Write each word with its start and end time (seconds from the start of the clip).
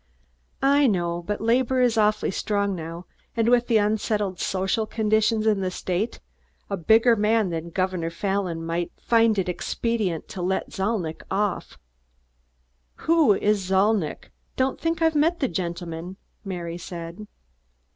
"I 0.63 0.87
know, 0.87 1.21
but 1.21 1.41
labor 1.41 1.79
is 1.79 1.95
awfully 1.95 2.31
strong 2.31 2.73
now, 2.75 3.05
and 3.37 3.47
with 3.47 3.67
the 3.67 3.77
unsettled 3.77 4.39
social 4.39 4.87
conditions 4.87 5.45
in 5.45 5.59
the 5.61 5.69
state, 5.69 6.19
a 6.71 6.75
bigger 6.75 7.15
man 7.15 7.51
than 7.51 7.69
Governor 7.69 8.09
Fallon 8.09 8.65
might 8.65 8.91
find 8.99 9.37
it 9.37 9.47
expedient 9.47 10.27
to 10.29 10.41
let 10.41 10.71
Zalnitch 10.73 11.21
off." 11.29 11.77
"Who 13.05 13.35
is 13.35 13.63
Zalnitch? 13.67 14.31
Don't 14.55 14.81
think 14.81 15.03
I've 15.03 15.13
met 15.13 15.39
the 15.39 15.47
gentleman," 15.47 16.17
Mary 16.43 16.79
said. 16.79 17.27